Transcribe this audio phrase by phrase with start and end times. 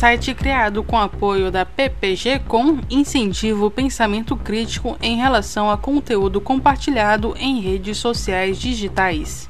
[0.00, 6.40] site criado com apoio da PPG com incentiva o pensamento crítico em relação a conteúdo
[6.40, 9.49] compartilhado em redes sociais digitais.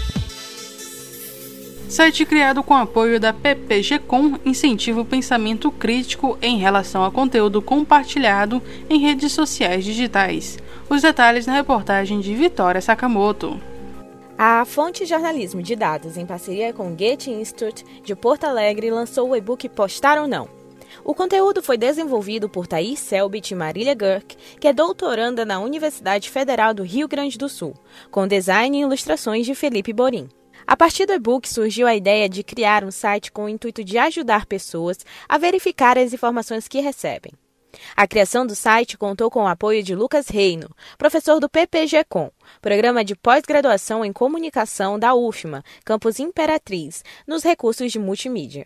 [1.91, 8.61] Site criado com apoio da PPG-Com incentiva o pensamento crítico em relação a conteúdo compartilhado
[8.89, 10.57] em redes sociais digitais.
[10.89, 13.59] Os detalhes na reportagem de Vitória Sakamoto.
[14.37, 19.29] A Fonte Jornalismo de Dados, em parceria com o Goethe Institute de Porto Alegre, lançou
[19.29, 20.47] o e-book Postar ou Não.
[21.03, 26.29] O conteúdo foi desenvolvido por Thaís Selbit e Marília Gurk, que é doutoranda na Universidade
[26.29, 27.73] Federal do Rio Grande do Sul,
[28.09, 30.29] com design e ilustrações de Felipe Borim.
[30.71, 33.97] A partir do e-book surgiu a ideia de criar um site com o intuito de
[33.97, 37.33] ajudar pessoas a verificar as informações que recebem.
[37.93, 43.03] A criação do site contou com o apoio de Lucas Reino, professor do PPG-Com, programa
[43.03, 48.65] de pós-graduação em comunicação da UFMA, campus Imperatriz, nos recursos de multimídia.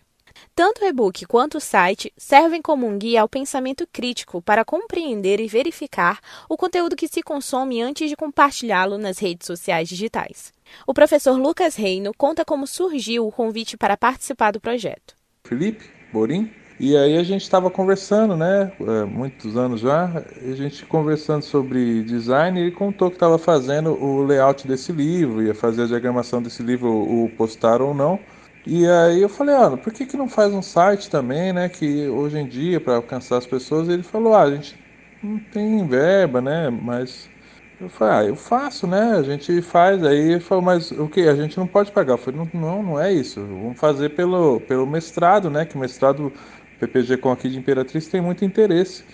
[0.54, 5.40] Tanto o e-book quanto o site servem como um guia ao pensamento crítico para compreender
[5.40, 10.54] e verificar o conteúdo que se consome antes de compartilhá-lo nas redes sociais digitais.
[10.86, 15.14] O professor Lucas Reino conta como surgiu o convite para participar do projeto.
[15.44, 20.84] Felipe Borim, e aí a gente estava conversando, né, é, muitos anos já, a gente
[20.84, 25.86] conversando sobre design, ele contou que estava fazendo o layout desse livro, ia fazer a
[25.86, 28.20] diagramação desse livro, o postar ou não.
[28.66, 31.68] E aí eu falei, ah, por que, que não faz um site também, né?
[31.68, 34.76] Que hoje em dia, para alcançar as pessoas, ele falou, ah, a gente
[35.22, 36.68] não tem verba, né?
[36.68, 37.30] Mas
[37.78, 39.16] eu falei, ah, eu faço, né?
[39.18, 40.02] A gente faz.
[40.02, 41.20] Aí ele falou, mas o que?
[41.28, 42.14] A gente não pode pagar.
[42.14, 43.40] Eu falei, não, não, não é isso.
[43.40, 45.66] Vamos fazer pelo, pelo mestrado, né?
[45.66, 46.32] Que o mestrado
[46.80, 49.04] PPG com aqui de Imperatriz tem muito interesse.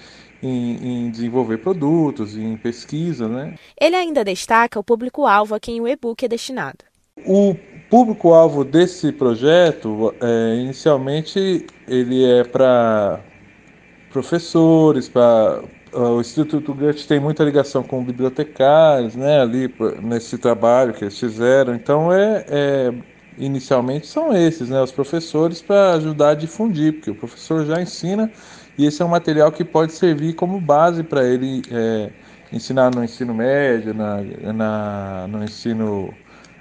[0.44, 3.54] Em, em, desenvolver produtos, em pesquisa, né?
[3.80, 6.78] Ele ainda destaca o público-alvo a quem o e-book é destinado.
[7.24, 7.54] O
[7.88, 13.20] público-alvo desse projeto, é, inicialmente, ele é para
[14.10, 15.62] professores, para
[15.92, 19.72] o Instituto Goethe tem muita ligação com bibliotecários, né, ali
[20.03, 21.75] nesse trabalho que eles fizeram.
[21.75, 22.94] Então, é, é
[23.38, 28.31] inicialmente são esses, né, os professores para ajudar a difundir, porque o professor já ensina
[28.76, 32.10] e esse é um material que pode servir como base para ele é,
[32.52, 36.12] ensinar no ensino médio, na, na, no ensino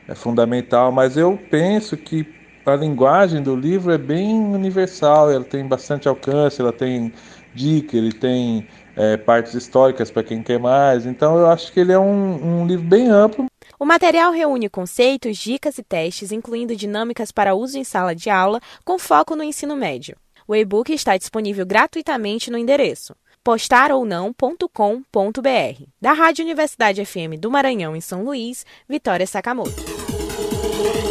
[0.07, 2.27] é fundamental, mas eu penso que
[2.65, 7.11] a linguagem do livro é bem universal, ela tem bastante alcance, ela tem
[7.53, 11.91] dica, ele tem é, partes históricas para quem quer mais, então eu acho que ele
[11.91, 13.45] é um, um livro bem amplo.
[13.79, 18.59] O material reúne conceitos, dicas e testes, incluindo dinâmicas para uso em sala de aula,
[18.85, 20.15] com foco no ensino médio.
[20.47, 25.83] O e-book está disponível gratuitamente no endereço postarounão.com.br.
[25.99, 29.83] Da Rádio Universidade FM do Maranhão, em São Luís, Vitória Sakamoto.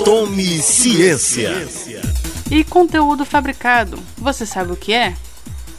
[0.04, 1.50] Tome ciência.
[2.50, 5.14] E conteúdo fabricado, você sabe o que é?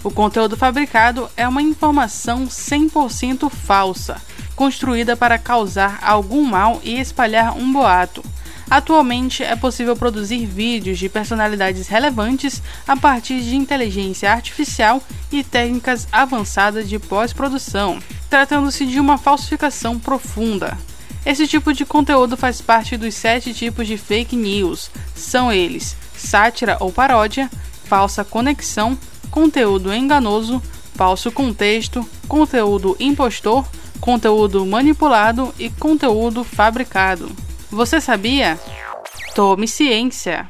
[0.03, 4.19] O conteúdo fabricado é uma informação 100% falsa,
[4.55, 8.23] construída para causar algum mal e espalhar um boato.
[8.67, 16.07] Atualmente é possível produzir vídeos de personalidades relevantes a partir de inteligência artificial e técnicas
[16.11, 20.77] avançadas de pós-produção, tratando-se de uma falsificação profunda.
[21.23, 24.89] Esse tipo de conteúdo faz parte dos sete tipos de fake news.
[25.13, 27.51] São eles: sátira ou paródia,
[27.83, 28.97] falsa conexão,
[29.31, 30.61] conteúdo enganoso,
[30.93, 33.65] falso contexto, conteúdo impostor,
[33.99, 37.31] conteúdo manipulado e conteúdo fabricado.
[37.71, 38.59] Você sabia?
[39.33, 40.49] Tome ciência.